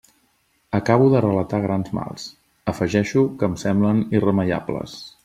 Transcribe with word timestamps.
Acabo 0.77 1.09
de 1.15 1.19
relatar 1.25 1.59
grans 1.65 1.91
mals; 1.97 2.25
afegeixo 2.73 3.25
que 3.43 3.51
em 3.53 3.59
semblen 3.65 4.01
irremeiables. 4.21 4.97